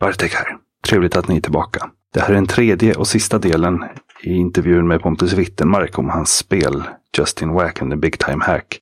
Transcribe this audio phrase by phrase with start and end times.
[0.00, 0.56] Bartek här.
[0.88, 1.90] Trevligt att ni är tillbaka.
[2.14, 3.84] Det här är den tredje och sista delen
[4.22, 6.82] i intervjun med Pontus Wittenmark om hans spel
[7.18, 8.78] Justin Wack and the Big Time Hack.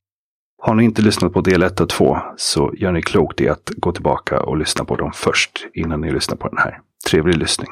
[0.61, 3.71] Har ni inte lyssnat på del 1 och 2 så gör ni klokt i att
[3.77, 6.79] gå tillbaka och lyssna på dem först innan ni lyssnar på den här.
[7.09, 7.69] Trevlig lyssning.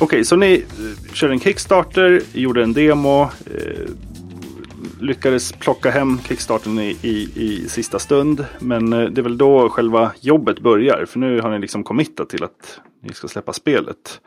[0.00, 3.88] Okej, så ni eh, körde en Kickstarter, gjorde en demo, eh,
[5.00, 8.44] lyckades plocka hem Kickstarten i, i, i sista stund.
[8.58, 12.28] Men eh, det är väl då själva jobbet börjar, för nu har ni liksom committat
[12.28, 14.20] till att ni ska släppa spelet.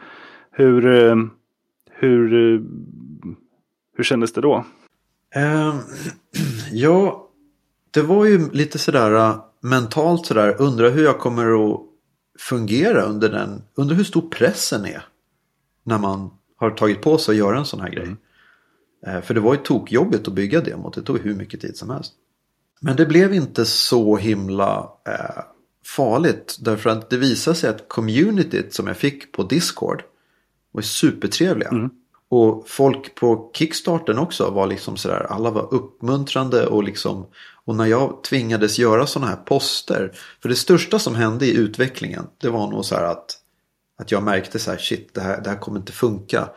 [0.52, 1.16] Hur, eh,
[1.92, 2.62] hur, eh,
[3.98, 4.66] hur kändes det då?
[5.38, 5.76] Uh,
[6.72, 7.30] ja,
[7.92, 11.82] det var ju lite sådär uh, mentalt sådär, undra hur jag kommer att
[12.40, 15.04] fungera under den, under hur stor pressen är.
[15.90, 18.16] När man har tagit på sig att göra en sån här grej.
[19.08, 21.90] Eh, för det var ju tokjobbigt att bygga demot, det tog hur mycket tid som
[21.90, 22.14] helst.
[22.82, 25.44] Men det blev inte så himla eh,
[25.86, 30.04] farligt därför att det visade sig att communityt som jag fick på Discord
[30.72, 31.70] var supertrevliga.
[31.70, 31.90] Mm.
[32.30, 37.26] Och folk på Kickstarten också var liksom sådär, alla var uppmuntrande och liksom
[37.70, 42.28] och när jag tvingades göra sådana här poster, för det största som hände i utvecklingen,
[42.38, 43.38] det var nog så här att,
[44.00, 46.50] att jag märkte så här, shit, det här, det här kommer inte funka.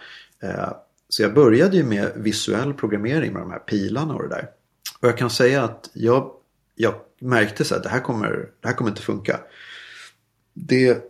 [0.43, 0.73] Eh,
[1.09, 4.49] så jag började ju med visuell programmering med de här pilarna och det där.
[5.01, 6.31] Och jag kan säga att jag,
[6.75, 9.41] jag märkte så här, det här kommer, det här kommer inte funka.
[10.55, 11.05] Det,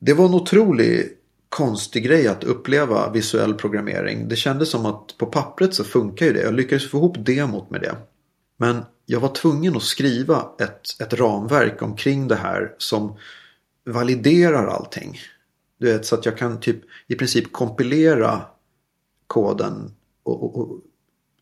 [0.00, 1.08] det var en otrolig
[1.48, 4.28] konstig grej att uppleva visuell programmering.
[4.28, 6.42] Det kändes som att på pappret så funkar ju det.
[6.42, 7.96] Jag lyckades få ihop demot med det.
[8.56, 13.16] Men jag var tvungen att skriva ett, ett ramverk omkring det här som
[13.86, 15.18] validerar allting.
[15.84, 18.42] Du vet, så att jag kan typ i princip kompilera
[19.26, 20.80] koden och, och, och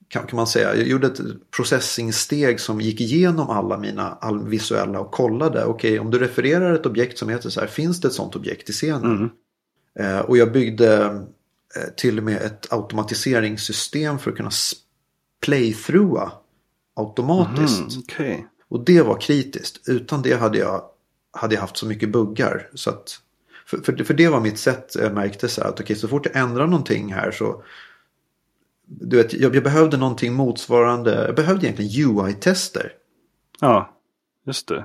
[0.09, 0.77] kan, kan man säga.
[0.77, 1.21] Jag gjorde ett
[1.57, 5.65] processingsteg som gick igenom alla mina all visuella och kollade.
[5.65, 8.37] Okej, okay, om du refererar ett objekt som heter så här, finns det ett sånt
[8.37, 9.17] objekt i scenen?
[9.17, 9.31] Mm.
[9.99, 11.05] Eh, och jag byggde
[11.77, 14.51] eh, till och med ett automatiseringssystem för att kunna
[15.41, 16.33] playthrougha
[16.95, 17.81] automatiskt.
[17.81, 18.45] Mm, okay.
[18.69, 19.89] Och det var kritiskt.
[19.89, 20.83] Utan det hade jag,
[21.33, 22.71] hade jag haft så mycket buggar.
[22.75, 23.19] Så att,
[23.77, 26.37] för, för, för det var mitt sätt, jag märkte så att okay, så fort jag
[26.37, 27.63] ändrar någonting här så
[29.01, 32.93] du vet, jag, jag behövde någonting motsvarande, jag behövde egentligen UI-tester.
[33.61, 33.97] Ja,
[34.47, 34.85] just det.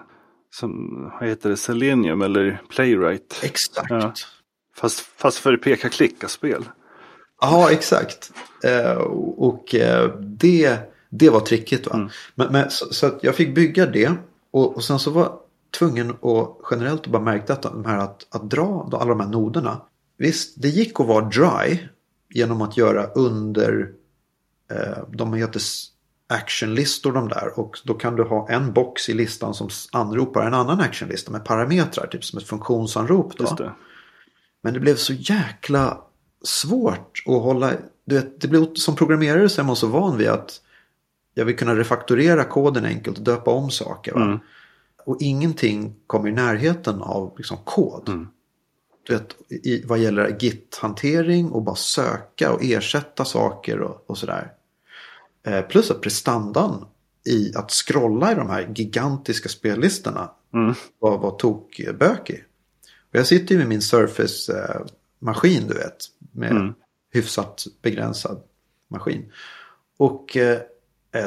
[0.54, 3.40] Som, vad heter det, Selenium eller Playwright?
[3.44, 3.90] Exakt.
[3.90, 4.14] Ja.
[4.76, 6.66] Fast, fast för peka-klicka-spel.
[7.42, 8.32] Ja, exakt.
[8.64, 8.98] Eh,
[9.38, 10.78] och eh, det,
[11.10, 11.88] det var tricket.
[11.88, 11.96] Va?
[11.96, 12.10] Mm.
[12.36, 14.12] Men, men, så, så att jag fick bygga det.
[14.52, 15.40] Och, och sen så var
[15.78, 19.82] tvungen att generellt bara märkte att, de här, att, att dra alla de här noderna.
[20.18, 21.80] Visst, det gick att vara dry
[22.30, 23.92] genom att göra under,
[24.72, 25.62] eh, de heter
[26.30, 27.60] actionlistor de där.
[27.60, 31.46] Och då kan du ha en box i listan som anropar en annan actionlista med
[31.46, 32.08] parametrar.
[32.08, 33.38] Typ som ett funktionsanrop.
[33.38, 33.56] Då.
[33.56, 33.72] Det.
[34.62, 36.02] Men det blev så jäkla
[36.44, 37.74] svårt att hålla.
[38.06, 40.62] Du vet, det blev, som programmerare så är man så van vid att
[41.34, 44.16] jag vill kunna refaktorera koden enkelt och döpa om saker.
[44.16, 44.40] Mm.
[45.08, 48.10] Och ingenting kommer i närheten av liksom, kod.
[48.10, 48.28] Mm.
[49.04, 54.52] Du vet, i, vad gäller git-hantering och bara söka och ersätta saker och, och sådär.
[55.44, 56.86] Eh, plus att prestandan
[57.26, 60.74] i att scrolla i de här gigantiska spellistorna Mm.
[61.00, 62.44] var, var tokbökig.
[63.10, 65.98] Och jag sitter ju med min Surface-maskin, du vet.
[66.32, 66.74] Med Mm.
[67.14, 68.42] hyfsat begränsad
[68.88, 69.32] maskin.
[69.98, 70.60] Och eh,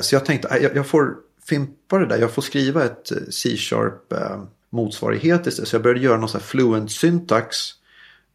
[0.00, 2.18] så jag tänkte, jag, jag får fimpa det där.
[2.18, 5.68] Jag får skriva ett eh, C-sharp eh, motsvarighet istället.
[5.68, 7.56] Så jag började göra någon sån här fluent syntax.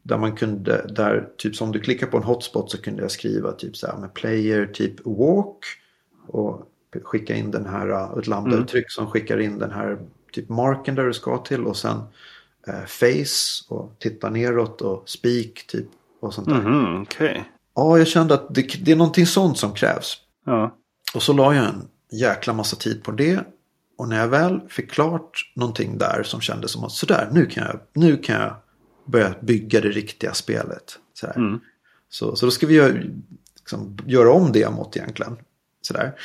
[0.04, 3.52] Där man kunde, där typ som du klickar på en hotspot så kunde jag skriva
[3.52, 5.66] typ så här med player typ walk.
[6.28, 6.72] Och
[7.04, 9.97] skicka in den här, eh, ett lambda-uttryck som skickar in den här
[10.32, 11.66] typ marken där du ska till.
[11.66, 11.97] Och sen
[12.68, 15.88] eh, face och titta neråt och speak typ.
[16.20, 16.62] Och sånt där.
[16.62, 17.52] Mhm, Okej.
[17.76, 20.18] Ja, jag kände att det, det är någonting sånt som krävs.
[20.46, 20.78] Ja.
[21.16, 23.40] Och så la jag en jäkla massa tid på det.
[23.97, 27.63] Och när jag väl fick klart någonting där som kändes som att sådär, nu kan
[27.63, 28.55] jag, nu kan jag
[29.05, 30.99] börja bygga det riktiga spelet.
[31.13, 31.37] Sådär.
[31.37, 31.59] Mm.
[32.09, 32.93] Så, så då ska vi göra,
[33.57, 35.37] liksom, göra om demot egentligen.
[35.81, 36.16] Sådär.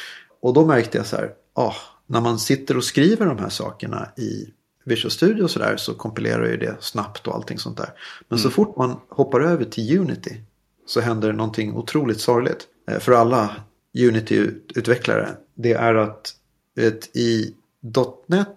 [0.40, 1.74] Och då märkte jag så här, ah,
[2.06, 4.50] när man sitter och skriver de här sakerna i
[4.84, 7.90] Visual Studio och sådär så kompilerar ju det snabbt och allting sånt där.
[8.28, 10.40] Men så fort man hoppar över till Unity
[10.86, 12.66] så händer det någonting otroligt sorgligt.
[12.90, 13.56] Eh, För alla
[13.98, 15.28] Unity-utvecklare.
[15.62, 16.34] Det är att
[16.74, 17.54] vet, i
[18.26, 18.56] .NET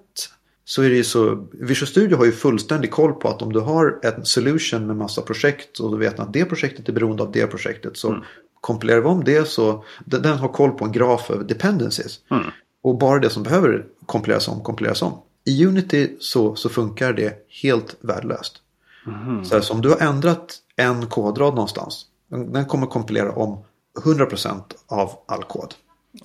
[0.65, 3.59] så är det ju så, Visual Studio har ju fullständig koll på att om du
[3.59, 7.31] har en solution med massa projekt och du vet att det projektet är beroende av
[7.31, 8.21] det projektet så mm.
[8.61, 12.19] kompilerar vi om det så den har koll på en graf över dependencies.
[12.31, 12.43] Mm.
[12.83, 15.13] Och bara det som behöver kompileras om kompileras om.
[15.45, 18.61] I Unity så, så funkar det helt värdelöst.
[19.07, 19.45] Mm.
[19.45, 23.63] Så, här, så om du har ändrat en kodrad någonstans, den kommer kompilera om
[24.05, 25.73] 100% av all kod.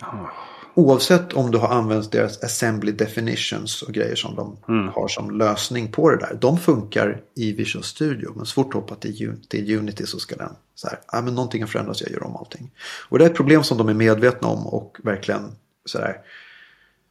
[0.00, 0.30] Oh.
[0.78, 4.88] Oavsett om du har använt deras assembly definitions och grejer som de mm.
[4.88, 6.38] har som lösning på det där.
[6.40, 8.32] De funkar i Visual Studio.
[8.36, 11.34] Men så fort du hoppar till, till Unity så ska den så här, ah, men
[11.34, 12.70] någonting har förändrats, jag gör om allting.
[13.08, 15.52] Och det är ett problem som de är medvetna om och verkligen
[15.84, 16.10] så här,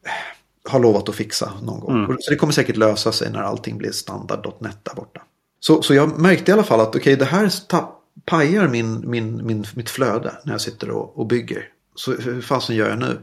[0.05, 2.05] eh, har lovat att fixa någon gång.
[2.05, 2.17] Mm.
[2.19, 5.21] Så det kommer säkert lösa sig när allting blir standard.net där borta.
[5.59, 7.51] Så, så jag märkte i alla fall att okej, okay, det här
[8.25, 11.69] pajar min, min, min, mitt flöde när jag sitter och, och bygger.
[11.95, 13.17] Så hur fasen gör jag nu?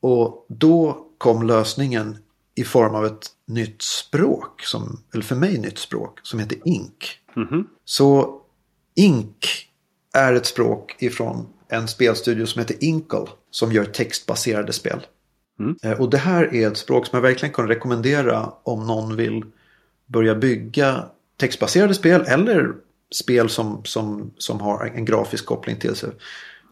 [0.00, 2.18] Och då kom lösningen
[2.54, 7.20] i form av ett nytt språk, som, eller för mig nytt språk, som heter INK.
[7.36, 7.64] Mm -hmm.
[7.84, 8.40] Så
[8.94, 9.68] INK
[10.14, 15.06] är ett språk ifrån en spelstudio som heter Inkle som gör textbaserade spel.
[15.60, 15.76] Mm.
[15.82, 19.44] Eh, och det här är ett språk som jag verkligen kan rekommendera om någon vill
[20.06, 21.04] börja bygga
[21.36, 22.74] textbaserade spel eller
[23.10, 26.10] spel som, som, som har en grafisk koppling till sig.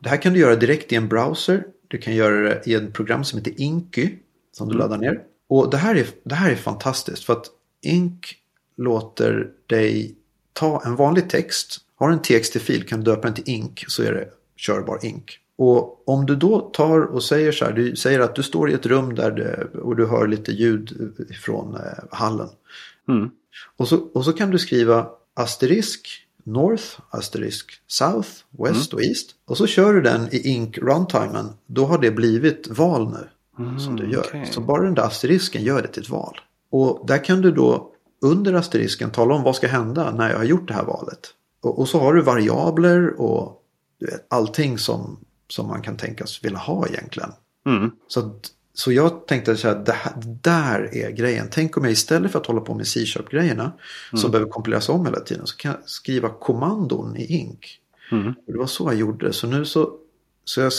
[0.01, 2.93] Det här kan du göra direkt i en browser du kan göra det i ett
[2.93, 4.11] program som heter Inky
[4.53, 4.79] som du mm.
[4.79, 5.23] laddar ner.
[5.49, 7.47] Och det här, är, det här är fantastiskt för att
[7.83, 8.37] Ink
[8.77, 10.15] låter dig
[10.53, 11.81] ta en vanlig text.
[11.97, 15.39] Har en TXT-fil kan du döpa den till Ink så är det körbar Ink.
[15.57, 18.75] Och om du då tar och säger så här, du säger att du står i
[18.75, 21.81] ett rum där det, och du hör lite ljud från eh,
[22.11, 22.49] hallen.
[23.09, 23.31] Mm.
[23.77, 28.97] Och, så, och så kan du skriva asterisk North, asterisk South, West mm.
[28.97, 29.31] och East.
[29.47, 31.49] Och så kör du den i Ink runtimen.
[31.67, 33.29] Då har det blivit val nu.
[33.59, 34.27] Mm, som du gör.
[34.27, 34.47] Okay.
[34.47, 36.41] Så bara den där asterisken gör det till ett val.
[36.71, 40.45] Och där kan du då under asterisken tala om vad ska hända när jag har
[40.45, 41.21] gjort det här valet.
[41.63, 43.63] Och, och så har du variabler och
[44.01, 45.19] du vet, allting som,
[45.49, 47.33] som man kan tänkas vilja ha egentligen.
[47.67, 47.91] Mm.
[48.09, 48.41] Så
[48.79, 50.13] så jag tänkte så här, det här,
[50.43, 51.49] där är grejen.
[51.51, 54.21] Tänk om jag istället för att hålla på med C-sharp-grejerna mm.
[54.21, 57.81] som behöver kompileras om hela tiden så kan jag skriva kommandon i ink.
[58.13, 58.29] Mm.
[58.29, 59.33] Och det var så jag gjorde.
[59.33, 59.93] Så nu så,
[60.45, 60.73] så jag,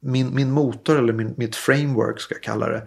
[0.00, 2.86] min, min motor eller min, mitt framework ska jag kalla det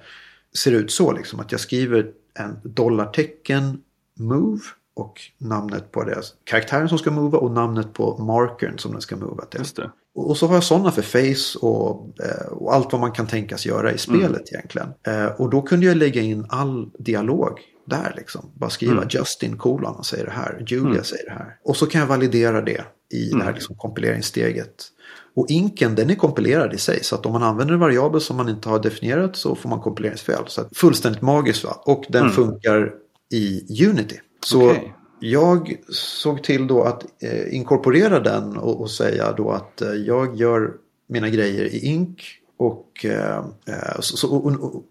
[0.58, 3.82] ser ut så liksom att jag skriver en dollartecken
[4.14, 4.62] move
[4.96, 9.16] och namnet på deras karaktären som ska mova och namnet på markern som den ska
[9.16, 9.60] mova till.
[9.60, 9.92] Just det.
[10.16, 13.66] Och så har jag sådana för face och, eh, och, allt vad man kan tänkas
[13.66, 14.44] göra i spelet mm.
[14.52, 14.88] egentligen.
[15.08, 18.52] Eh, och då kunde jag lägga in all dialog där liksom.
[18.54, 19.08] Bara skriva mm.
[19.10, 21.04] Justin kolon och säger det här, Julia mm.
[21.04, 21.58] säger det här.
[21.64, 23.56] Och så kan jag validera det i det här mm.
[23.56, 24.92] liksom kompileringssteget.
[25.36, 28.38] Och inken den är kompilerad i sig så att om man använder en variabel som
[28.38, 30.44] man inte har definierat så får man kompileringsfel.
[30.48, 31.82] Så fullständigt magiskt va.
[31.86, 32.34] Och den mm.
[32.34, 32.94] funkar
[33.32, 34.20] i Unity.
[34.46, 34.90] Så okay.
[35.20, 40.36] jag såg till då att eh, inkorporera den och, och, säga då att eh, jag
[40.36, 40.74] gör
[41.10, 42.24] mina grejer i Ink.
[42.58, 44.86] Och, eh, eh så, och, och,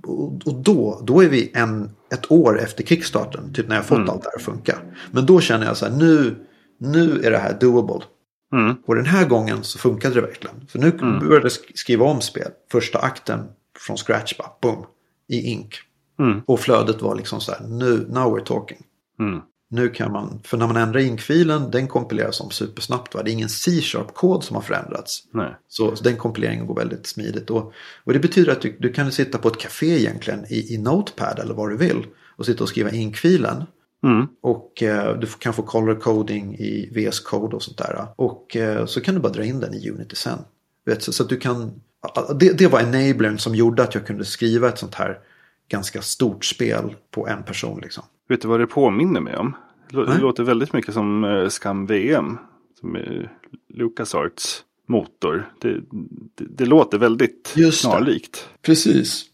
[0.47, 4.11] och, då, då är vi en, ett år efter kickstarten, typ när jag fått mm.
[4.11, 4.79] allt det här att funka.
[5.11, 6.37] Men då känner jag så här, nu,
[6.79, 8.05] nu är det här doable.
[8.53, 8.77] Mm.
[8.87, 10.67] Och den här gången så funkade det verkligen.
[10.69, 11.19] För nu mm.
[11.19, 12.51] började jag skriva om spel.
[12.73, 13.41] Första akten
[13.79, 14.87] från scratch bara, boom,
[15.29, 15.75] i ink.
[16.19, 16.41] Mm.
[16.47, 18.79] Och flödet var liksom så här, nu, now we're talking.
[19.21, 19.41] Mm.
[19.71, 23.15] Nu kan man, för när man ändrar inkfilen, den kompileras om supersnabbt.
[23.15, 23.23] Va?
[23.23, 25.23] Det är ingen C-sharp-kod som har förändrats.
[25.33, 25.57] Nej.
[25.69, 27.51] Så, så, den kompileringen går väldigt smidigt.
[27.51, 27.73] Och,
[28.05, 31.39] och det betyder att du, du, kan sitta på ett café egentligen i, i Notepad
[31.39, 32.07] eller vad du vill.
[32.37, 33.65] Och sitta och skriva inkfilen.
[34.05, 34.27] Mm.
[34.43, 38.07] Och eh, du kan få color coding i VS Code och sånt där.
[38.17, 40.39] Och eh, så kan du bara dra in den i Unity sen.
[40.87, 41.81] Vet, så, så, att du kan,
[42.41, 45.19] det, det var enablern som gjorde att jag kunde skriva ett sånt här
[45.69, 47.81] ganska stort spel på en person.
[47.81, 48.05] Liksom.
[48.29, 49.57] Vet du vad det påminner mig om?
[49.91, 52.39] Det låter väldigt mycket som uh, Scam VM.
[52.81, 53.33] Som är
[53.75, 55.53] LucasArts motor.
[55.61, 55.81] Det,
[56.35, 58.33] det, det låter väldigt Just snarlikt.
[58.33, 58.67] Det.
[58.67, 59.25] Precis.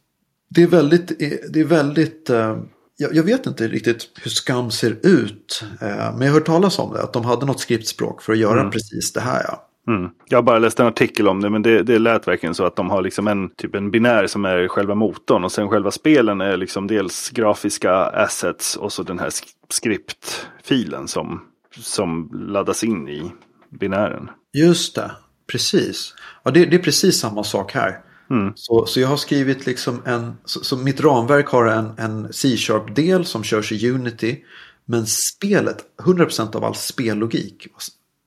[0.49, 1.19] Det är väldigt,
[1.53, 2.59] det är väldigt uh,
[2.97, 5.65] jag, jag, vet inte riktigt hur Scam ser ut.
[5.83, 7.03] Uh, men jag har hört talas om det.
[7.03, 8.71] Att de hade något skriftspråk för att göra mm.
[8.71, 9.45] precis det här.
[9.49, 9.70] Ja.
[9.89, 10.11] Mm.
[10.29, 12.77] Jag har bara läst en artikel om det men det, det lät verkligen så att
[12.77, 16.41] de har liksom en, typ en binär som är själva motorn och sen själva spelen
[16.41, 19.31] är liksom dels grafiska assets och så den här
[19.69, 21.41] skriptfilen som,
[21.77, 23.33] som laddas in i
[23.71, 24.31] binären.
[24.53, 25.11] Just det,
[25.53, 26.15] precis.
[26.43, 28.01] Ja, det, det är precis samma sak här.
[28.31, 28.53] Mm.
[28.57, 33.25] Så, så jag har skrivit liksom en, så, så mitt ramverk har en, en C-sharp-del
[33.25, 34.45] som körs i Unity.
[34.85, 37.67] Men spelet, 100% av all spellogik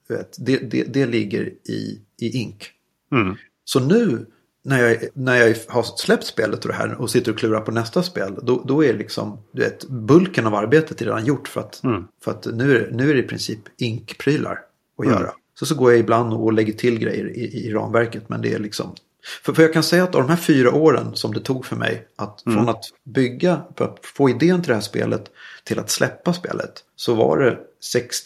[0.08, 2.70] vet, det, det, det ligger i, i ink.
[3.12, 3.36] Mm.
[3.64, 4.26] Så nu
[4.64, 7.70] när jag, när jag har släppt spelet och det här och sitter och klurar på
[7.70, 8.34] nästa spel.
[8.42, 11.48] Då, då är liksom, du vet, bulken av arbetet redan gjort.
[11.48, 12.04] För att, Mm.
[12.24, 14.58] för att nu, är, nu är det i princip inkprylar
[14.98, 15.32] att göra.
[15.58, 18.28] Så, så går jag ibland och lägger till grejer i, i ramverket.
[18.28, 18.94] Men det är liksom...
[19.42, 21.76] För, för jag kan säga att av de här fyra åren som det tog för
[21.76, 25.30] mig att från att bygga, för att få idén till det här spelet
[25.64, 26.72] till att släppa spelet.
[26.96, 27.58] Så var det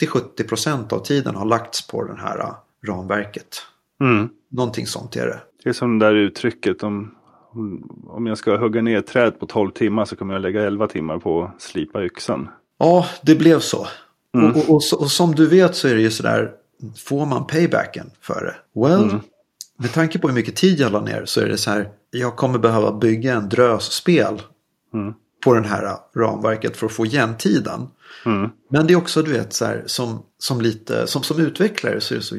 [0.06, 2.54] 60-70% av tiden har lagts på det här äh,
[2.86, 3.62] ramverket.
[4.00, 4.28] Mm.
[4.50, 5.40] Någonting sånt är det.
[5.64, 7.14] Det är som det där uttrycket om,
[8.06, 11.18] om, jag ska hugga ner träd på 12 timmar så kommer jag lägga 11 timmar
[11.18, 12.48] på att slipa yxan.
[12.78, 13.86] Ja, det blev så.
[14.32, 16.52] Och, och, och, så- och som du vet så är det ju sådär,
[16.96, 18.80] får man paybacken för det?
[18.80, 19.10] Well,
[19.78, 22.37] med tanke på hur mycket tid jag la ner så är det så här, jag
[22.37, 24.42] kommer behöva bygga en drös spel
[24.94, 25.14] Mm.
[25.44, 27.88] på den här ramverket för att få igen tiden.
[28.26, 28.50] Mm.
[28.70, 32.14] Men det är också, du vet, så här, som, som, lite, som, som utvecklare så
[32.14, 32.37] är det så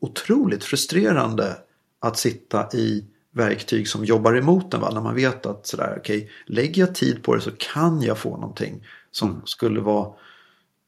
[0.00, 1.56] otroligt frustrerande
[2.00, 4.80] att sitta i verktyg som jobbar emot en.
[4.80, 4.90] Va?
[4.94, 8.36] När man vet att sådär, okej, lägger jag tid på det så kan jag få
[8.36, 10.12] någonting som skulle vara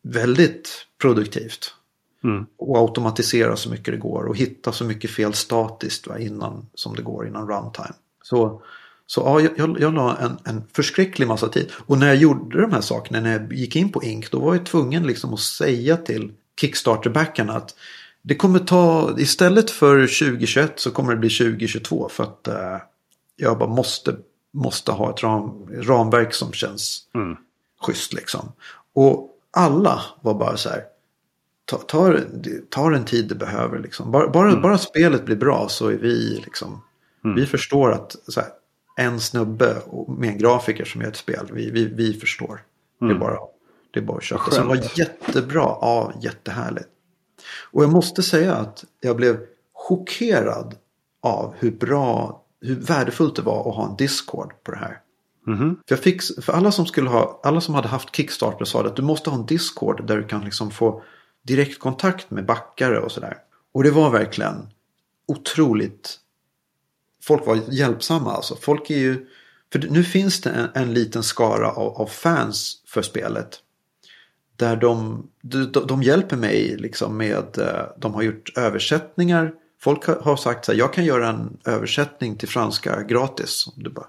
[0.03, 1.75] väldigt produktivt.
[2.25, 2.47] Mm.
[2.59, 6.97] Och automatisera så mycket det går och hitta så mycket fel statiskt va, innan, som
[6.97, 7.95] det går innan runtime.
[8.23, 8.63] Så,
[9.07, 11.71] så ja, jag, jag, la en, en förskräcklig massa tid.
[11.87, 14.55] Och när jag gjorde de här sakerna, när jag gick in på Ink, då var
[14.55, 17.75] jag tvungen liksom att säga till Kickstarter-backarna att
[18.23, 22.77] det kommer ta, istället för 2021 så kommer det bli 2022 för att eh,
[23.37, 24.17] jag bara måste,
[24.53, 27.37] måste ha ett ram, ramverk som känns Mm.
[27.81, 28.53] schysst liksom.
[28.95, 30.83] Och alla var bara så här.
[31.65, 32.17] Ta, ta,
[32.71, 34.11] ta den tid det behöver liksom.
[34.11, 36.83] Bara, bara, bara spelet blir bra så är vi liksom.
[37.37, 38.47] Vi förstår att här,
[38.97, 41.49] en snubbe och- med en grafiker som gör ett spel.
[41.53, 42.61] Vi, vi, vi förstår.
[43.01, 43.39] Det är bara,
[43.91, 44.51] det är bara att köpa.
[44.51, 45.63] Det var jättebra.
[45.63, 46.89] Ja, jättehärligt.
[47.71, 49.39] Och jag måste säga att jag blev
[49.75, 50.75] chockerad
[51.23, 54.99] av hur bra, hur värdefullt det var att ha en Discord på det här.
[55.47, 55.77] Mhm.
[55.89, 59.03] För, fick, för alla som skulle ha, alla som hade haft Kickstarter sa att du
[59.03, 61.03] måste ha en Discord där du kan liksom få
[61.43, 63.39] direktkontakt med backare och sådär.
[63.73, 64.69] Och det var verkligen
[65.27, 66.19] otroligt.
[67.23, 68.57] Folk var hjälpsamma alltså.
[68.57, 69.27] Folk är ju,
[69.73, 73.59] för nu finns det en, en liten skara av, av fans för spelet.
[74.57, 79.53] Där de, de, de hjälper mig liksom med, eh, de har gjort översättningar.
[79.81, 83.67] Folk har sagt så här, jag kan göra en översättning till franska gratis.
[83.77, 84.07] Om du bara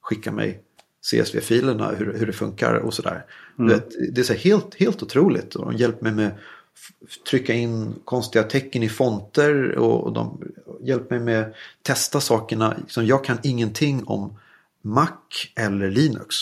[0.00, 0.62] skickar mig
[1.10, 3.24] CSV-filerna, hur, hur det funkar och sådär.
[3.56, 5.54] Du vet, Det är så helt, helt otroligt.
[5.54, 10.42] Och de hjälper mig med att trycka in konstiga tecken i fonter och, och de
[10.80, 12.74] hjälper mig med att testa sakerna.
[12.80, 14.38] Liksom, jag kan ingenting om
[14.82, 15.08] Mac
[15.56, 16.36] eller Linux.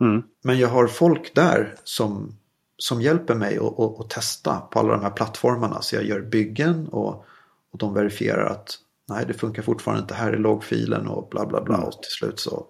[0.00, 0.22] Mm.
[0.42, 2.36] Men jag har folk där som,
[2.76, 5.82] som hjälper mig att, testa på alla de här plattformarna.
[5.82, 7.24] Så jag gör byggen och,
[7.72, 10.14] och de verifierar att nej det funkar fortfarande inte.
[10.14, 11.76] Här är loggfilen och bla bla bla.
[11.76, 12.66] Och till slut så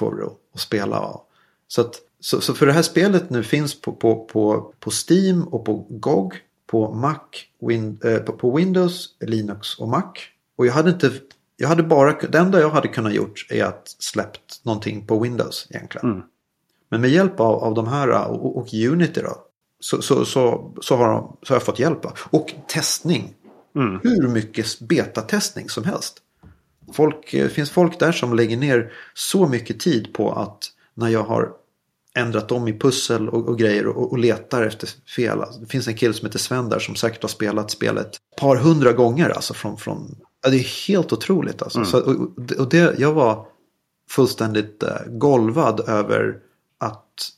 [0.00, 0.24] du
[0.54, 1.20] att, spela.
[1.68, 5.42] Så, att, så, så för det här spelet nu finns på, på, på, på Steam
[5.42, 6.34] och på GOG.
[6.66, 7.20] På Mac,
[7.60, 10.12] Win, eh, på, på Windows, Linux och Mac.
[10.56, 11.10] Och jag hade inte
[11.60, 15.66] jag hade bara, det enda jag hade kunnat gjort är att släppt någonting på Windows
[15.70, 16.10] egentligen.
[16.10, 16.22] Mm.
[16.88, 19.44] Men med hjälp av, av de här och, och Unity då.
[19.80, 22.06] Så, så, så, så, har de, så har jag fått hjälp.
[22.30, 23.34] Och testning.
[23.76, 24.00] Mm.
[24.02, 26.18] Hur mycket betatestning som helst.
[26.92, 31.22] Folk, det finns folk där som lägger ner så mycket tid på att när jag
[31.22, 31.52] har
[32.16, 35.40] ändrat om i pussel och, och grejer och, och letar efter fel.
[35.40, 38.40] Alltså, det finns en kille som heter Sven där som säkert har spelat spelet ett
[38.40, 39.30] par hundra gånger.
[39.30, 41.62] Alltså från, från, ja, det är helt otroligt.
[41.62, 41.84] Alltså.
[41.84, 43.46] Så, och, och det, jag var
[44.10, 46.38] fullständigt eh, golvad över
[46.78, 47.30] att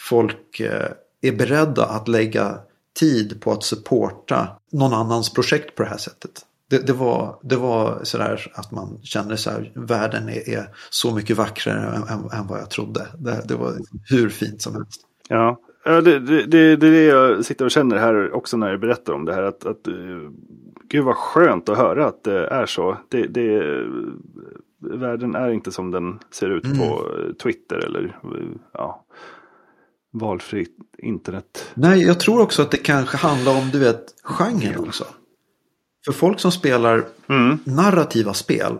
[0.00, 0.90] folk eh,
[1.20, 2.58] är beredda att lägga
[2.98, 6.44] tid på att supporta någon annans projekt på det här sättet.
[6.70, 11.14] Det, det, var, det var sådär att man kände så här, världen är, är så
[11.14, 13.06] mycket vackrare än, än, än vad jag trodde.
[13.18, 13.74] Det, det var
[14.10, 15.00] hur fint som helst.
[15.28, 18.80] Ja, det, det, det, det är det jag sitter och känner här också när jag
[18.80, 19.42] berättar om det här.
[19.42, 19.94] Att, att, eh,
[20.88, 22.96] gud vad skönt att höra att det är så.
[23.08, 23.62] Det, det,
[24.80, 28.18] världen är inte som den ser ut på eh, Twitter eller
[28.72, 29.04] ja,
[30.12, 31.72] valfritt internet.
[31.74, 35.04] Nej, jag tror också att det kanske handlar om, du vet, genren också.
[36.08, 37.58] För folk som spelar Mm.
[37.64, 38.78] narrativa spel,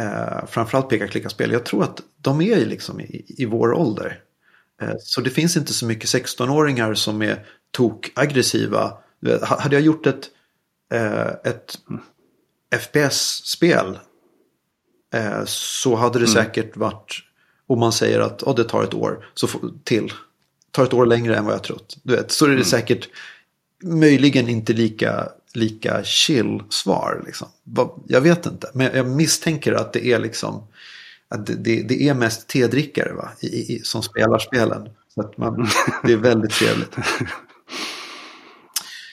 [0.00, 4.20] eh, framförallt peka-klicka-spel, jag tror att de är ju liksom i, i vår ålder.
[4.82, 8.92] Eh, så det finns inte så mycket 16-åringar som är tok-aggressiva.
[9.42, 10.30] Hade jag gjort ett,
[10.92, 11.78] eh, ett
[12.70, 13.98] FPS-spel
[15.14, 17.14] eh, så hade det säkert varit,
[17.66, 19.48] om man säger att oh, det tar ett år så
[19.84, 20.12] till,
[20.70, 21.96] tar ett år längre än vad jag trott.
[22.02, 23.08] Du vet, så är det säkert
[23.82, 27.22] möjligen inte lika lika chill svar.
[27.26, 27.48] Liksom.
[28.06, 30.62] Jag vet inte, men jag misstänker att det är liksom
[31.28, 33.28] att det, det, det är mest tedrickare va?
[33.40, 34.88] I, i, som spelar spelen.
[35.14, 35.68] Så att man,
[36.04, 36.96] det är väldigt trevligt.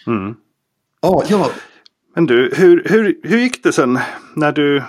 [0.07, 0.35] Mm.
[1.01, 1.51] Ja, ja.
[2.15, 3.99] Men du, hur, hur, hur gick det sen
[4.33, 4.83] när du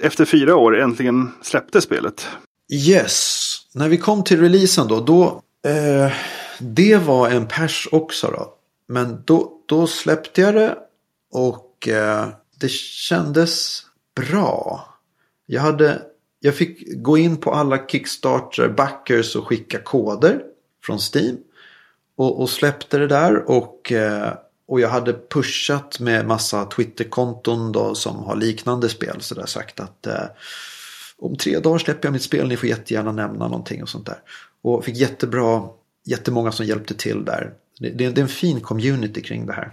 [0.00, 2.28] efter fyra år äntligen släppte spelet?
[2.72, 6.12] Yes, när vi kom till releasen då, då eh,
[6.58, 8.54] det var en pers också då.
[8.90, 10.78] Men då, då släppte jag det
[11.32, 13.82] och eh, det kändes
[14.14, 14.84] bra.
[15.46, 16.02] Jag, hade,
[16.40, 20.42] jag fick gå in på alla Kickstarter backers och skicka koder
[20.84, 21.36] från Steam.
[22.16, 24.32] Och, och släppte det där och, eh,
[24.66, 29.20] och jag hade pushat med massa Twitterkonton då som har liknande spel.
[29.20, 30.24] Så där sagt att eh,
[31.18, 34.18] om tre dagar släpper jag mitt spel, ni får jättegärna nämna någonting och sånt där.
[34.62, 35.68] Och fick jättebra,
[36.04, 37.54] jättemånga som hjälpte till där.
[37.80, 39.72] Det, det, det är en fin community kring det här.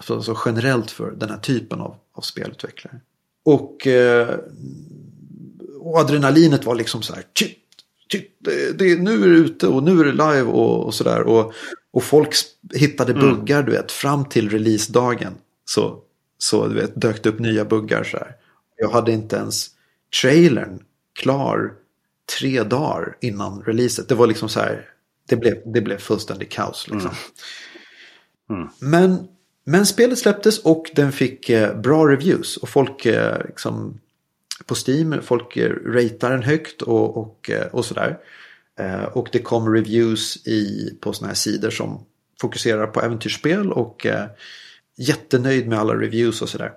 [0.00, 3.00] Så, så generellt för den här typen av, av spelutvecklare.
[3.44, 4.38] Och, eh,
[5.80, 7.24] och adrenalinet var liksom så här.
[7.38, 7.58] Shit,
[8.12, 11.22] shit, det, det, nu är det ute och nu är det live och, och sådär.
[11.22, 11.52] Och,
[11.90, 12.34] och folk
[12.74, 13.24] hittade mm.
[13.24, 13.70] buggar mm.
[13.70, 15.34] du vet fram till releasedagen.
[15.64, 15.98] Så,
[16.38, 18.36] så du vet, dök det upp nya buggar så här.
[18.76, 19.66] Jag hade inte ens
[20.20, 20.82] trailern
[21.18, 21.72] klar
[22.38, 24.08] tre dagar innan releaset.
[24.08, 24.86] Det var liksom så här.
[25.30, 27.10] Det blev, det blev fullständig kaos liksom.
[28.50, 28.62] Mm.
[28.62, 28.68] Mm.
[28.78, 29.28] Men,
[29.64, 32.56] men spelet släpptes och den fick eh, bra reviews.
[32.56, 34.00] Och folk eh, liksom,
[34.66, 38.18] på Steam, folk eh, ratear den högt och, och, eh, och sådär.
[38.78, 42.04] Eh, och det kom reviews i, på sådana här sidor som
[42.40, 44.26] fokuserar på äventyrsspel och eh,
[44.96, 46.72] jättenöjd med alla reviews och sådär.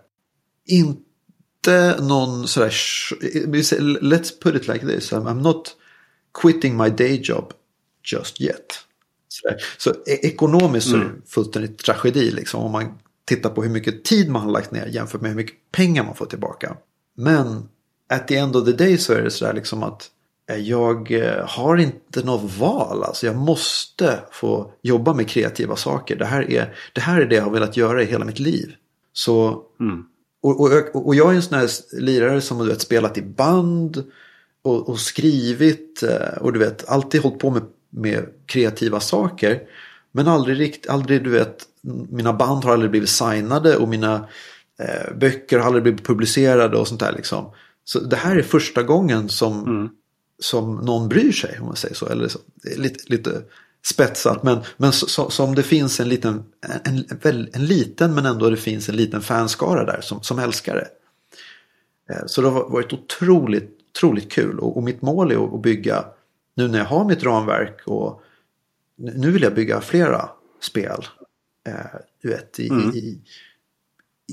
[0.65, 1.01] Inte
[1.67, 2.69] inte någon sådär,
[4.01, 5.75] let's put it like this, I'm not
[6.41, 7.53] quitting my day job
[8.03, 8.79] just yet.
[9.27, 9.57] Sådär.
[9.77, 11.21] Så e-, ekonomiskt så är det mm.
[11.27, 15.21] fullständigt tragedi liksom om man tittar på hur mycket tid man har lagt ner jämfört
[15.21, 16.77] med hur mycket pengar man får tillbaka.
[17.17, 17.69] Men
[18.09, 20.09] at the end of the day så är det sådär liksom att
[20.49, 23.03] eh, jag eh, har inte något val.
[23.03, 26.15] Alltså jag måste få jobba med kreativa saker.
[26.15, 28.75] Det här är det, här är det jag har velat göra i hela mitt liv.
[29.13, 30.05] Så mm.
[30.43, 34.03] Och, och, och jag är en sån här lirare som du vet spelat i band
[34.61, 39.59] och, och skrivit eh, och du vet alltid hållit på med, med kreativa saker.
[40.11, 41.63] Men aldrig riktigt, aldrig du vet,
[42.09, 44.27] mina band har aldrig blivit signade och mina
[44.79, 47.51] eh, böcker har aldrig blivit publicerade och sånt där liksom.
[47.83, 49.89] Så det här är första gången som, mm.
[50.39, 52.07] som någon bryr sig om man säger så.
[52.07, 52.39] Eller så,
[52.77, 53.41] lite, lite
[53.85, 54.43] spetsat.
[54.43, 56.43] Men, men så, som det finns en liten,
[56.83, 60.75] en, en, en, liten men ändå det finns en liten fanskara där som, som älskar
[60.75, 60.87] det.
[62.13, 66.05] Eh, så det har varit otroligt, otroligt kul och, och mitt mål är att bygga,
[66.55, 68.21] nu när jag har mitt ramverk och
[68.95, 70.29] nu vill jag bygga flera
[70.61, 71.05] spel.
[71.67, 72.89] Eh, du vet, i, mm.
[72.89, 73.21] i,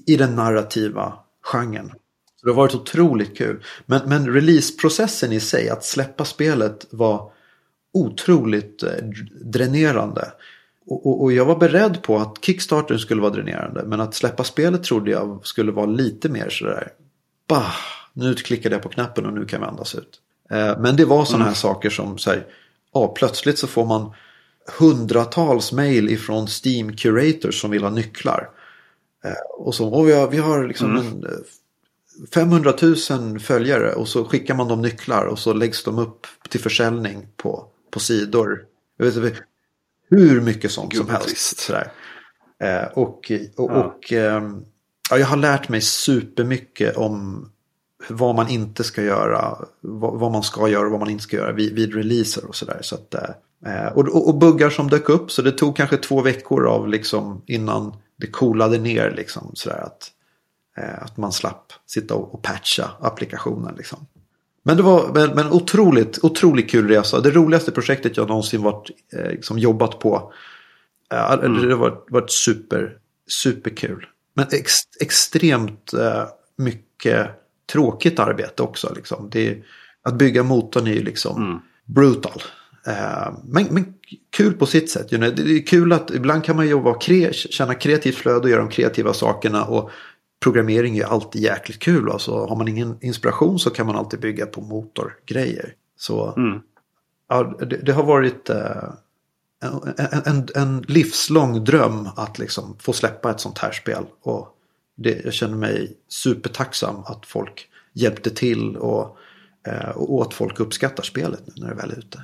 [0.07, 1.93] i, den narrativa genren.
[2.37, 3.65] Så det har varit otroligt kul.
[3.87, 7.33] Men, men releaseprocessen i sig, att släppa spelet var
[7.93, 8.91] otroligt eh,
[9.45, 10.33] dränerande.
[10.87, 13.83] Och, och, och, jag var beredd på att Kickstarter skulle vara dränerande.
[13.87, 16.93] Men att släppa spelet trodde jag skulle vara lite mer sådär.
[17.49, 17.75] Bah,
[18.13, 20.21] nu klickade jag på knappen och nu kan vi andas ut.
[20.51, 21.55] Eh, men det var sådana här mm.
[21.55, 22.47] saker som så här,
[22.93, 24.13] ja, plötsligt så får man
[24.79, 28.51] hundratals mail ifrån Steam Curators som vill ha nycklar.
[29.25, 31.07] Eh, och så, och vi har, vi har liksom mm.
[31.07, 31.25] en,
[32.35, 32.75] 500
[33.11, 37.29] 000 följare och så skickar man dem nycklar och så läggs de upp till försäljning
[37.37, 38.65] på på sidor.
[38.97, 39.37] Jag vet inte,
[40.11, 41.71] hur mycket sånt Gud, som helst.
[42.63, 43.85] Eh, och och, ja.
[43.85, 44.43] och eh,
[45.11, 47.47] ja, jag har lärt mig supermycket om
[48.09, 51.37] vad man inte ska göra, vad, vad, man ska göra och vad man inte ska
[51.37, 52.79] göra vid, vid releaser och sådär.
[52.83, 52.97] Så
[53.67, 56.89] eh, och, och, och, buggar som dök upp, så det tog kanske två veckor av
[56.89, 60.11] liksom innan det coolade ner liksom sådär att,
[60.79, 64.07] eh, att man slapp sitta och, patcha applikationen liksom.
[64.63, 67.21] Men det var men, men otroligt, otroligt kul resa.
[67.21, 70.33] Det roligaste projektet jag någonsin varit, eh, liksom jobbat på.
[71.11, 71.69] Mm.
[71.69, 72.97] Det var varit super,
[73.29, 74.07] superkul.
[74.35, 75.93] Men ex, extremt
[76.57, 77.40] mycket
[77.73, 78.93] tråkigt arbete också.
[78.97, 79.29] Liksom.
[79.31, 79.59] Det,
[80.03, 81.59] att bygga motorn är ju liksom mm.
[81.85, 82.43] brutal.
[82.87, 83.95] Eh, men, men
[84.37, 85.13] kul på sitt sätt.
[85.13, 85.35] You know?
[85.35, 88.71] Det är kul att ibland kan man jobba kre, känna kreativt flöde och göra de
[88.71, 89.65] kreativa sakerna.
[89.65, 89.91] Och
[90.41, 92.11] programmering är alltid jäkligt kul.
[92.11, 95.75] Alltså, har man ingen inspiration så kan man alltid bygga på motorgrejer.
[95.97, 96.61] Så mm.
[97.29, 98.89] ja, det, det, har varit eh,
[99.63, 104.05] en, en, en, livslång dröm att liksom få släppa ett sånt här spel.
[104.23, 104.57] Och
[105.03, 109.17] det, jag känner mig supertacksam att folk hjälpte till och,
[109.67, 112.23] eh, och att folk uppskattar spelet nu när det väl är ute.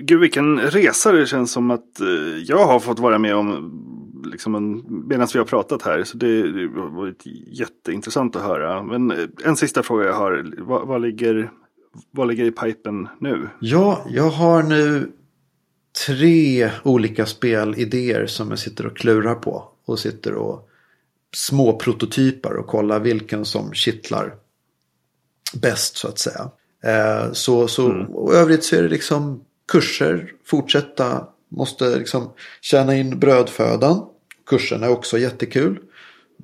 [0.00, 3.72] Gud vilken resa det känns som att eh, jag har fått vara med om
[4.24, 6.04] liksom medan vi har pratat här.
[6.04, 8.82] Så det, det har varit jätteintressant att höra.
[8.82, 10.54] Men eh, en sista fråga jag har.
[10.58, 11.50] Vad, vad, ligger,
[12.10, 13.48] vad ligger i pipen nu?
[13.60, 15.12] Ja, jag har nu
[16.06, 19.64] tre olika spelidéer som jag sitter och klurar på.
[19.84, 20.67] Och sitter och
[21.36, 24.34] små prototyper och kollar vilken som kittlar
[25.52, 26.50] bäst så att säga.
[26.84, 28.06] Eh, så, så mm.
[28.06, 34.06] och övrigt så är det liksom kurser, fortsätta, måste liksom tjäna in brödfödan.
[34.46, 35.78] Kurserna är också jättekul.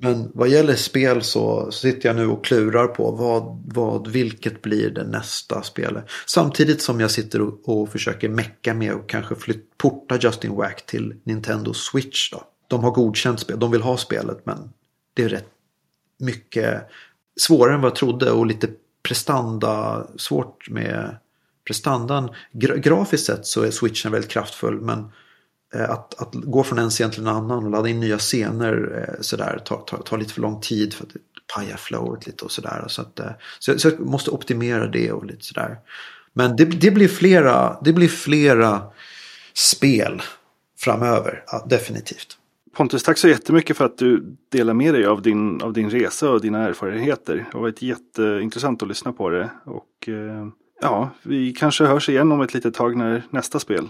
[0.01, 4.89] Men vad gäller spel så sitter jag nu och klurar på vad, vad, vilket blir
[4.89, 6.05] det nästa spelet.
[6.25, 10.85] Samtidigt som jag sitter och, och försöker mecka med och kanske flytt, porta Justin Wack
[10.85, 12.31] till Nintendo Switch.
[12.31, 12.43] Då.
[12.67, 14.69] De har godkänt spel, de vill ha spelet men
[15.15, 15.49] det är rätt
[16.19, 16.89] mycket
[17.39, 18.67] svårare än vad jag trodde och lite
[19.03, 21.17] prestanda svårt med
[21.67, 22.29] prestandan.
[22.51, 25.11] Gra grafiskt sett så är switchen väldigt kraftfull men
[25.75, 29.05] eh, att, att gå från en scen till en annan och ladda in nya scener
[29.09, 31.11] eh, sådär tar, tar, tar lite för lång tid för att
[31.55, 32.85] paja flowet lite och sådär.
[32.87, 35.77] Så, att, eh, så, så jag måste optimera det och lite sådär.
[36.33, 38.81] Men det, det, blir flera, det blir flera
[39.53, 40.21] spel
[40.79, 42.37] framöver, ja, definitivt.
[42.75, 46.31] Pontus, tack så jättemycket för att du delar med dig av din, av din resa
[46.31, 47.35] och dina erfarenheter.
[47.35, 49.49] Det har varit jätteintressant att lyssna på det.
[49.65, 50.47] Och eh,
[50.81, 53.87] ja, vi kanske hörs igen om ett litet tag när nästa spel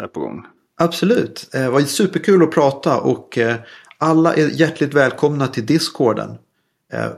[0.00, 0.46] är på gång.
[0.78, 3.56] Absolut, eh, det var superkul att prata och eh,
[3.98, 6.38] alla är hjärtligt välkomna till Discorden.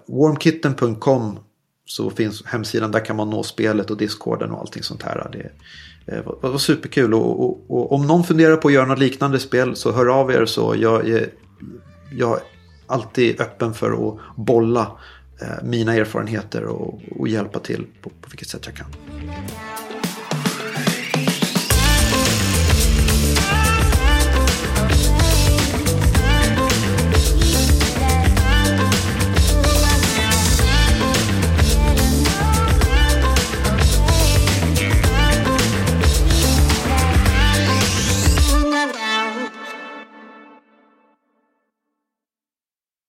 [0.07, 1.39] Warmkitten.com
[1.93, 5.31] så finns hemsidan, där kan man nå spelet och Discorden och allting sånt här.
[5.33, 5.51] Det,
[6.13, 9.39] eh, var, var superkul och, och, och, om någon funderar på att göra något liknande
[9.39, 11.27] spel så hör av er så jag, jag,
[12.13, 12.43] jag är
[12.87, 14.93] alltid öppen för att bolla
[15.41, 18.87] eh, mina erfarenheter och, och hjälpa till på, på vilket sätt jag kan.